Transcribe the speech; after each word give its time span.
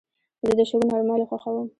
زه 0.47 0.53
د 0.57 0.61
شګو 0.69 0.85
نرموالي 0.91 1.25
خوښوم. 1.29 1.67